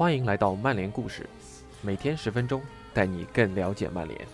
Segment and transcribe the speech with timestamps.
[0.00, 1.28] 欢迎来到曼联故事，
[1.82, 2.62] 每天十分钟，
[2.94, 4.26] 带你更了解曼联。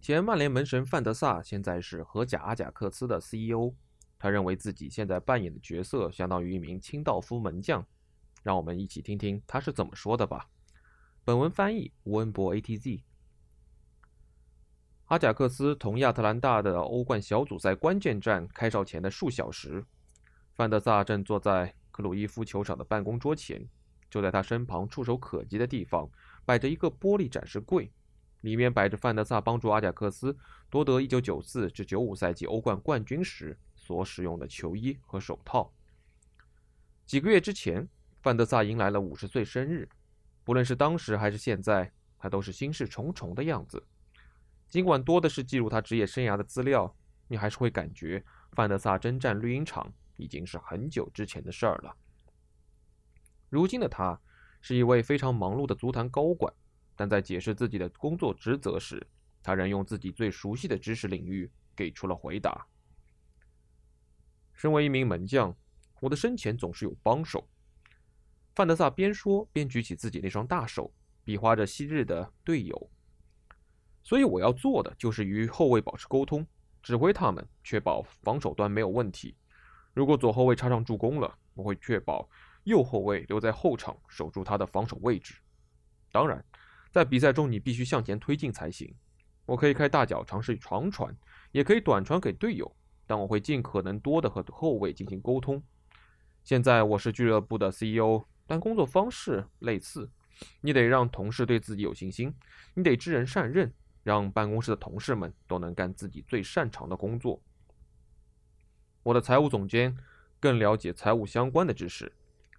[0.00, 3.74] 前曼联门神范德萨现在是荷甲阿贾克斯的 CEO，
[4.16, 7.84] 他认为自己现在扮演的角色相当于一名清道夫门将。
[8.44, 10.48] 让我们一起听听他是怎么说的吧。
[11.24, 13.02] 本文翻译：吴恩博 ATZ。
[15.06, 19.84] 阿贾克斯同亚特兰大的欧冠小组赛关键战开哨前的数小时，
[20.54, 23.64] 范德萨正坐在克鲁伊夫球场的办公桌前，
[24.10, 26.10] 就在他身旁触手可及的地方
[26.44, 27.88] 摆着一个玻璃展示柜。
[28.40, 30.36] 里面摆着范德萨帮助阿贾克斯
[30.68, 35.72] 夺得1994至95赛季欧冠冠军时所使用的球衣和手套。
[37.06, 37.88] 几个月之前，
[38.22, 39.88] 范德萨迎来了50岁生日，
[40.42, 43.80] 不论是当时还是现在，他都是心事重重的样子。
[44.68, 46.94] 尽管多的是记录他职业生涯的资料，
[47.28, 51.96] 你还是会感觉范德萨征战绿茵场已经是很久之前的事儿了。
[53.48, 54.20] 如今的他
[54.60, 56.52] 是一位非常忙碌的足坛高管。
[56.98, 59.06] 但在解释自己的工作职责时，
[59.42, 62.66] 他仍用自己最熟悉的知识领域给出了回答。
[64.54, 65.54] 身为一名门将，
[66.00, 67.46] 我的身前总是有帮手。
[68.54, 70.90] 范德萨边说边举起自己那双大手，
[71.22, 72.90] 比划着昔日的队友。
[74.06, 76.46] 所以我要做的就是与后卫保持沟通，
[76.80, 79.34] 指挥他们，确保防守端没有问题。
[79.92, 82.28] 如果左后卫插上助攻了，我会确保
[82.62, 85.34] 右后卫留在后场守住他的防守位置。
[86.12, 86.44] 当然。
[86.92, 88.94] 在比赛中，你必须向前推进才行。
[89.44, 91.14] 我可以开大脚尝试长传，
[91.52, 92.74] 也可以短传给队友，
[93.06, 95.62] 但我会尽可能多的和后卫进行沟通。
[96.42, 100.08] 现在我是俱乐部的 CEO，但工作方式类似。
[100.62, 102.34] 你得让同事对自己有信心，
[102.72, 103.74] 你得知人善任，
[104.06, 107.42] 让办公室的同事们都能干自己最擅长的工作。
[109.02, 109.96] 我的财务总监
[110.38, 112.12] 更了解财务相关的知识，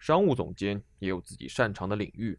[0.00, 2.36] 商务总监也有自己擅长的领域。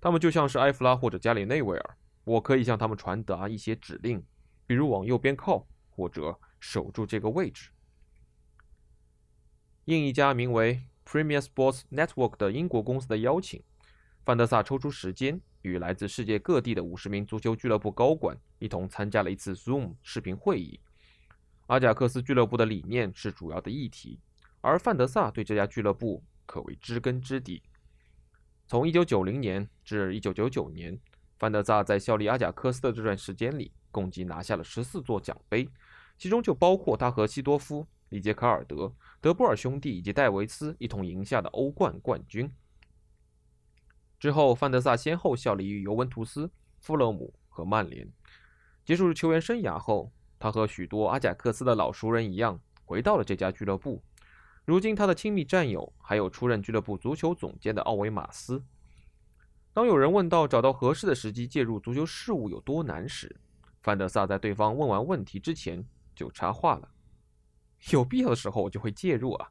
[0.00, 4.24] 他们就像是埃弗拉或者加里内维尔，我可以向他们传达一些指令，
[4.66, 7.68] 比如往右边靠，或者守住这个位置。
[9.84, 13.62] 应一家名为 Premier Sports Network 的英国公司的邀请，
[14.28, 20.78] 范德萨抽出时间与来自世界各地的五十名足球俱乐部高管一同参加了一次 Zoom 视频会议。
[21.68, 24.20] 阿贾克斯俱乐部的理念是主要的议题，
[24.60, 27.62] 而范德萨对这家俱乐部可谓知根知底。
[28.66, 31.00] 从1990年至1999年，
[31.38, 35.66] 范德萨在效力阿贾克斯的这段时间里，共计拿下了14座奖杯，
[36.18, 42.52] 其中就包括他和西多夫、里杰卡尔德、德波尔兄弟以及戴维斯一同赢下的欧冠冠军。
[44.18, 48.10] 之后，范德萨先后效力于尤文图斯、富勒姆和曼联。
[48.84, 54.02] 结束球员生涯后，他和许多阿贾克斯的老熟人一样，回到了这家俱乐部。
[54.64, 58.62] 如今，他的亲密战友还有出任俱乐部足球总监的奥维马斯。
[59.72, 63.34] 当有人问到找到合适的时机介入足球事务有多难时，
[63.80, 66.88] 范德萨在对方问完问题之前就插话了
[67.92, 69.48] ：“有必要的时候，我就会介入啊。”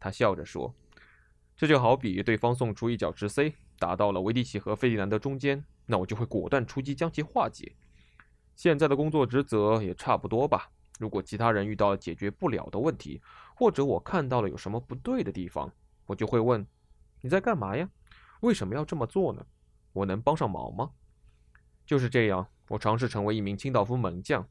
[0.00, 0.74] 他笑着说
[1.62, 7.76] ：“这就好比对方送出一脚直 C，打到了维迪奇和费迪南德中间，那我就会果断出击将其化解。
[8.56, 13.22] 现在的工作职责也差不多吧。”如果其他人遇到了解决不了的问题，
[13.54, 15.72] 或者我看到了有什么不对的地方，
[16.06, 16.66] 我就会问
[17.22, 17.88] ：“你在干嘛呀？
[18.40, 19.46] 为什么要这么做呢？
[19.92, 20.90] 我能帮上忙吗？”
[21.86, 24.44] 就是这样，我尝试成为一名清道夫门将。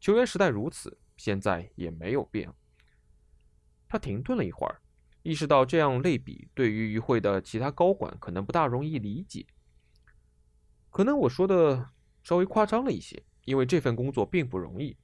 [0.00, 2.50] 球员时代如此，现在也没有变。
[3.86, 4.80] 他停顿了一会儿，
[5.24, 9.46] 意识到这样类比对于与会的其他高管可能不大容易理解。
[10.90, 11.88] 可能我说的
[12.22, 14.96] 稍微夸张了一些，因为这份工作并不容易。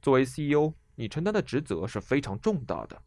[0.00, 3.02] 作为 CEO，你承担的职责是非常重大的。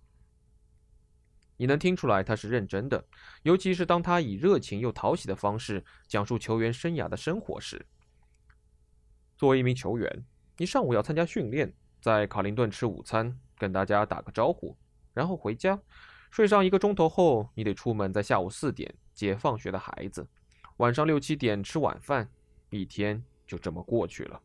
[1.58, 3.04] 你能听出来他是认真的，
[3.42, 7.84] 尤其是当他以热情又讨喜的方式讲述球员生涯的生活时。
[9.36, 10.26] 作为一名球员，
[10.58, 14.78] 你上午要参加训练，在卡林顿吃午餐，跟大家打个招呼，
[15.14, 15.82] 然后回家
[16.30, 20.28] 睡上一个钟头后，你得出门，在下午四点接放学的孩子，
[20.78, 22.30] 晚上六七点吃晚饭，
[22.70, 24.42] 一天就这么过去了。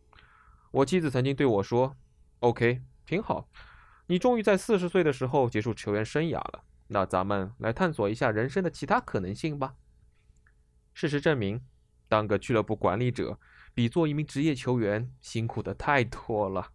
[0.70, 1.96] 我妻子曾经对我说。
[2.40, 3.48] OK，挺好。
[4.06, 6.64] 你终于在四十岁的时候结束球员生涯了。
[6.88, 9.76] 那咱们来探索一下人生的其他可能性吧。
[10.92, 11.62] 事实证明，
[12.08, 13.38] 当个俱乐部管理者
[13.72, 16.72] 比做一名职业球员辛苦的太多了。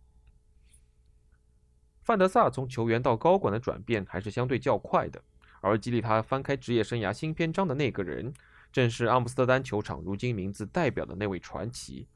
[2.10, 5.24] 范德萨从球员到高管的转变还是相对较快的，
[5.62, 8.34] 而激励他翻开职业生涯新篇章的那个人，
[8.72, 12.08] 正是阿姆斯特丹球场如今名字代表的那位传奇。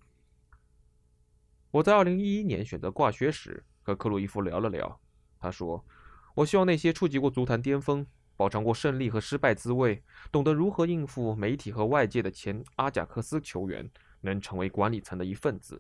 [1.69, 4.99] 我在2011年选择挂靴时和克鲁伊夫聊了聊，
[5.39, 5.85] 他说
[6.33, 8.03] ：“我希望那些触及过足坛巅峰、
[8.35, 13.87] 饱尝过胜利和失败滋味、懂得如何应付媒体和外界的前阿贾克斯球员
[14.21, 15.79] 能成为管理层的一份子。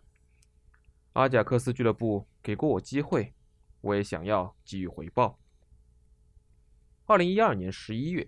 [1.13, 3.33] 阿贾克斯俱乐部给过我机会，
[3.83, 5.37] 我也想要给予回报。”
[7.05, 8.27] 二零一二年十一月，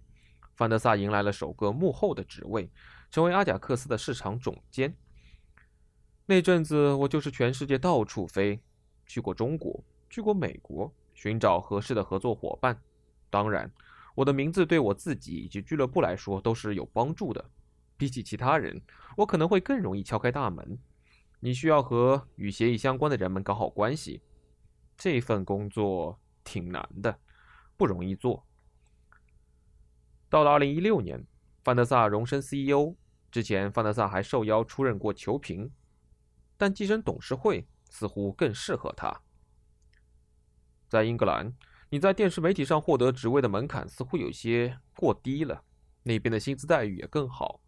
[0.53, 2.69] 范德萨迎来了首个幕后的职位，
[3.09, 4.95] 成为阿贾克斯的市场总监。
[6.25, 8.59] 那阵子，我就是全世界到处飞，
[9.05, 12.79] 去过中国，去过美国，寻找合适的合作伙伴。
[13.29, 13.71] 当然，
[14.13, 17.43] 我的名字对我自己以及俱乐部来说都是有帮助的。
[17.95, 18.81] 比起其他人，
[19.15, 20.77] 我可能会更容易敲开大门。
[21.39, 24.21] 你需要和与协议相关的人们搞好关系，
[24.97, 27.19] 这份工作挺难的，
[27.75, 28.45] 不容易做。
[30.29, 31.25] 到了2016年，
[31.63, 32.95] 范德萨荣升 CEO
[33.31, 35.71] 之前，范德萨还受邀出任过球评，
[36.57, 39.21] 但跻身董事会似乎更适合他。
[40.87, 41.53] 在英格兰，
[41.89, 45.63] 你在电视媒体上获得职位的门槛似乎有些过低了，
[46.03, 47.59] 那边的薪资待遇也更好。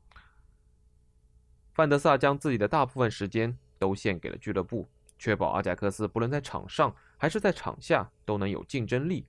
[1.73, 4.87] 范德萨将自己的大部分时间都献给了俱乐部，
[5.17, 9.25] 确保阿贾克斯不论在场上还是在场下都能有竞争力。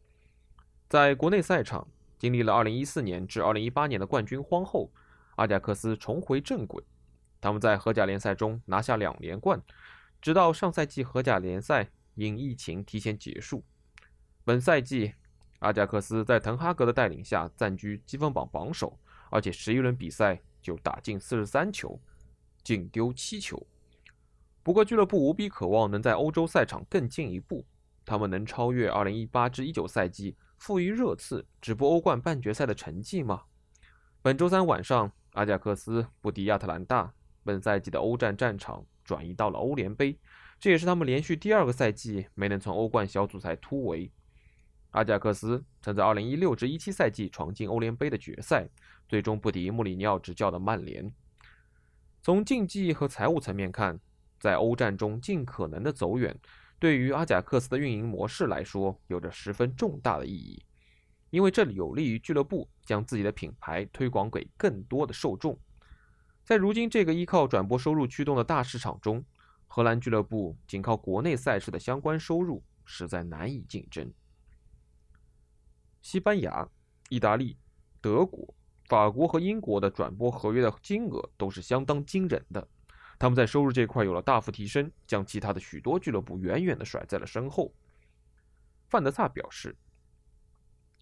[0.89, 1.89] 在国内赛场。
[2.19, 4.91] 经历了2014年至2018年的冠军荒后，
[5.37, 6.83] 阿贾克斯重回正轨。
[7.41, 9.63] 他们在荷甲联赛中拿下两连冠，
[10.21, 13.63] 直到上赛季荷甲联赛因疫情提前结束。
[14.45, 15.15] 本赛季，
[15.61, 18.99] 阿贾克斯在滕哈格的带领下暂居积分榜榜首，
[19.31, 22.01] 而且十一轮比赛就打进四十三球，
[22.65, 23.65] 仅丢七球。
[24.65, 27.65] 不过，俱乐部无比渴望能在欧洲赛场更进一步，
[28.09, 30.35] 他们能超越2018至19赛季。
[30.57, 33.43] 负于热刺直播欧冠半决赛的成绩吗？
[34.21, 37.13] 本周三晚上，阿贾克斯不敌亚特兰大，
[37.45, 40.19] 本赛季的欧战战场转移到了欧联杯，
[40.59, 44.11] 这也是他们连续第二个赛季没能从欧冠小组赛突围。
[44.91, 48.69] 阿贾克斯曾在2016至17赛季闯进欧联杯的决赛，
[49.09, 51.15] 最终不敌穆里尼奥执教的曼联。
[52.21, 54.01] 从竞技和财务层面看，
[54.41, 56.37] 在欧战中尽可能的走远。
[56.79, 60.63] 对于阿贾克斯的运营模式来说，有着十分重大的意义，
[61.31, 65.59] 因为这里有利于俱乐部将自己的品牌推广给更多的受众。
[66.45, 69.25] 在如今这个依靠转播收入驱动的大市场中，
[69.67, 74.11] 荷兰俱乐部仅靠国内赛事的相关收入实在难以竞争。
[76.01, 76.67] 西班牙、
[77.11, 77.59] 意大利、
[78.01, 78.55] 德国、
[78.87, 82.67] 法国和英国的转播合约的金额都是相当惊人的。
[83.19, 87.75] 他们在收入这块有了大幅提升，将其他的许多俱乐部远远地甩在了身后。
[88.87, 89.77] 范德萨表示：“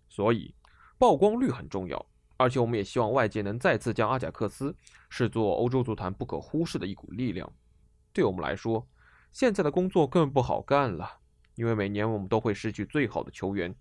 [0.09, 0.55] 所以
[0.99, 2.07] 曝光率很重要，
[2.39, 4.75] 而且我们也希望外界能再次将阿贾克斯
[5.11, 7.53] 视作欧洲足坛不可忽视的一股力量。
[8.15, 8.89] 对我们来说，
[9.31, 11.19] 现在的工作更不好干了，
[11.55, 13.75] 因为每年我们都会失去最好的球员。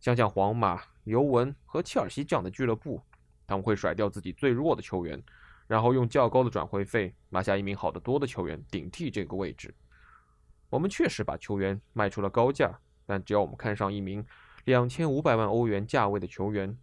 [0.00, 3.02] 想想皇马、尤文和切尔西这样的俱乐部，
[3.46, 5.22] 他们会甩掉自己最弱的球员。”
[5.70, 9.72] 然后用较高的转会费拿下一名好得多的球员顶替这个位置。
[10.68, 12.76] 我们确实把球员卖出了高价，
[13.06, 14.26] 但只要我们看上一名
[14.64, 16.76] 两千五百万欧元价位的球员，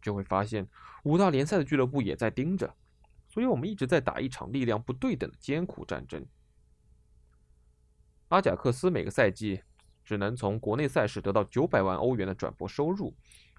[0.00, 0.66] 就会发现
[1.04, 2.74] 五大联赛的俱乐部也在盯着。
[3.28, 6.24] 所以，我们一直在打一场力量不对等的艰苦战争。
[8.28, 9.60] 阿贾克斯每个赛季
[10.02, 13.14] 只能从国内赛事得到九百万欧元的转播收入，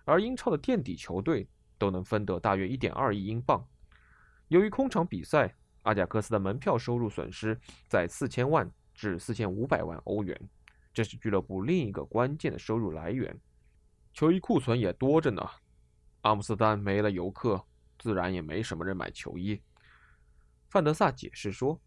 [0.05, 3.63] 而英超的垫底球队都能分得大约一点二亿英镑。
[4.51, 10.38] 由于空场比赛，阿贾克斯的门票收入损失在四千万至四千五百万欧元，
[10.93, 13.34] 这是俱乐部另一个关键的收入来源。
[14.13, 15.41] 球衣库存也多着呢。
[16.24, 17.63] 阿姆斯丹没了游客，
[17.98, 19.62] 自然也没什么人买球衣。
[20.67, 21.79] 范德萨解释说：“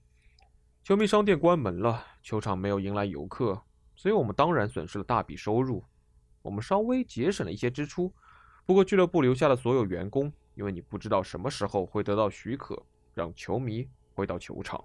[0.82, 3.62] 球迷商店关门了，球场没有迎来游客，
[3.94, 5.84] 所以我们当然损失了大笔收入。
[6.40, 8.10] 我们稍微节省了一些支出，
[8.64, 12.80] 不过俱乐部留下了所有员工。”因为你不知道什么时候会得到许可，
[13.12, 14.82] 让球迷回到球场。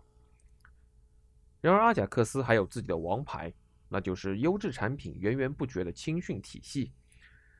[1.62, 3.54] 然而，阿贾克斯还有自己的王牌，
[3.88, 6.94] 那就是优质产品源源不绝的青训体系。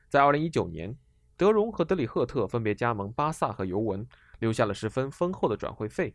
[0.08, 0.96] 在2019年，
[1.36, 4.06] 德容和德里赫特分别加盟巴萨和尤文，
[4.38, 6.14] 留下了十分丰厚的转会费。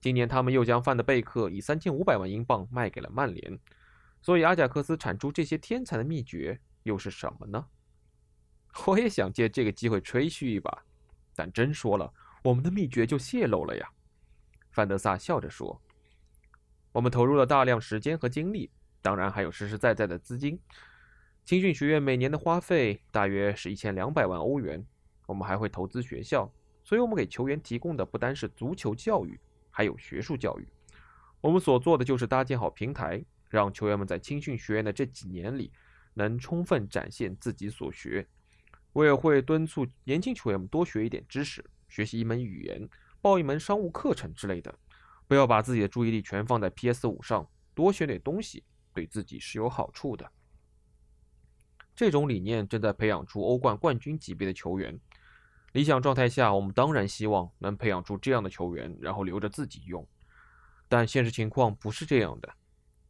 [0.00, 3.58] 今年，他们又将范德贝克以3500万英镑卖给了曼联。
[4.20, 7.66] 所以，阿贾克斯产出这些天才的秘诀又是什么呢？
[8.86, 10.84] 我也想借这个机会吹嘘一把。
[11.40, 12.12] 但真说了，
[12.44, 13.88] 我们的秘诀就泄露了呀。”
[14.72, 15.80] 范德萨笑着说
[16.92, 18.70] ，“我们投入了大量时间和精力，
[19.00, 20.60] 当然还有实实在在的资金。
[21.46, 24.84] 青训学院每年的花费大约是一千两百万欧元。
[25.24, 26.52] 我们还会投资学校，
[26.84, 30.68] 所以我们给球员提供的不单是足球教育，还有学术教育。
[31.40, 35.72] 我们所做的就是搭建好平台，让球员们在青训学院的这几年里
[36.12, 38.28] 能充分展现自己所学。
[38.92, 42.88] 我也会敦促年轻球员们多学一点知识，学习一门语言，
[43.20, 44.74] 报一门商务课程之类的，
[45.28, 50.30] 不要把自己的注意力全放在 PS 五上，多学点东西对自己是有好处的。
[51.94, 54.98] 这种理念正在培养出欧冠冠军级别的球员。
[55.72, 60.04] 理想状态下，我们当然希望能培养出这样的球员，然后留着自己用。
[60.88, 62.52] 但现实情况不是这样的，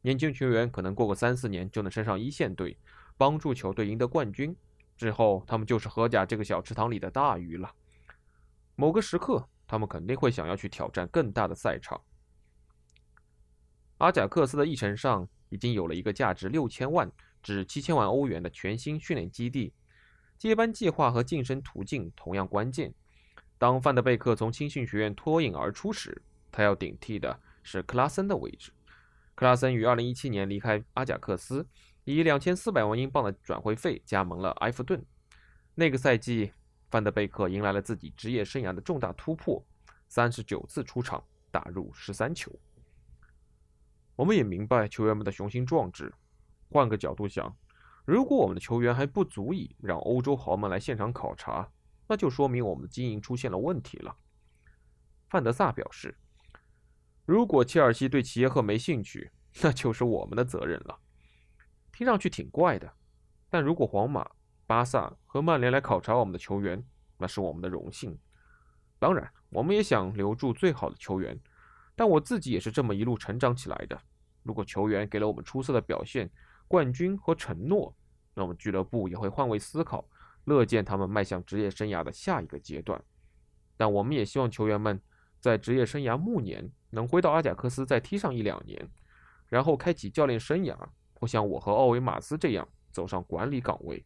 [0.03, 2.77] 年轻球员可能过个三四年就能升上一线队，
[3.17, 4.55] 帮助球队赢得冠军。
[5.01, 7.73] 之后，他们就是荷甲这个小池塘里的大鱼了。
[8.77, 11.99] 某个时刻，他们肯定会想要去挑战更大的赛场。
[13.97, 17.11] 阿贾克斯的议程上已经有了一个价值六千万
[17.43, 19.73] 至七千万欧元的全新训练基地，
[20.37, 22.93] 接班计划和晋升途径同样关键。
[23.57, 26.21] 当范德贝克从青训学院脱颖而出时，
[26.53, 28.71] 他要顶替的是克拉森的位置。
[29.35, 31.67] 克拉森于二零一七年离开阿贾克斯。
[32.05, 35.05] 以两千四百万英镑的转会费加盟了埃弗顿。
[35.75, 36.53] 那个赛季，
[36.91, 39.65] 范德贝克迎来了自己职业生涯的重大突破：
[40.09, 42.51] 三十九次出场，打入十三球。
[44.17, 46.13] 我们也明白球员们的雄心壮志。
[46.69, 47.57] 换个角度想，
[48.05, 51.71] 如果我们的球员还不足以让欧洲豪门来现场考察，
[52.07, 54.17] 那就说明我们的经营出现了问题了。
[55.29, 56.17] 范德萨表示
[57.25, 59.31] ：“如果切尔西对齐耶赫没兴趣，
[59.63, 60.99] 那就是我们的责任了。”
[62.01, 62.91] 听上去挺怪的，
[63.51, 64.27] 但如果皇马、
[64.67, 66.83] 巴萨和曼联来考察我们的球员，
[67.19, 68.19] 那是我们的荣幸。
[68.99, 71.39] 当然，我们也想留住最好的球员，
[71.95, 74.01] 但我自己也是这么一路成长起来的。
[74.45, 76.31] 如果球员给了我们出色的表现、
[76.67, 77.95] 冠军和承诺，
[78.33, 80.09] 那么俱乐部也会换位思考，
[80.45, 82.99] 乐见他们迈向职业生涯的下一个阶段。
[83.77, 84.99] 但我们也希望球员们
[85.39, 88.89] 在职业生涯暮年能回到阿贾克斯再踢上一两年，
[89.49, 90.75] 然后开启教练生涯。
[91.21, 94.03] 或像我和奥维马斯这样走上管理岗位，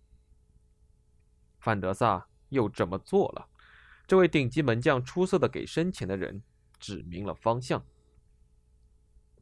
[1.61, 3.49] 范德萨又这么做了。
[4.07, 6.43] 这位顶级门将出色的给身前的人
[6.79, 7.83] 指明了方向。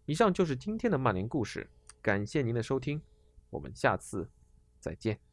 [0.04, 1.70] 以上就是今天的曼联故事，
[2.02, 3.00] 感谢您的收听，
[3.48, 4.30] 我们下次
[4.78, 5.31] 再见。